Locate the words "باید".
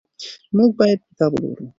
0.79-0.99